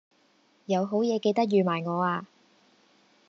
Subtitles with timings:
[0.65, 2.25] 有好嘢記得預埋我呀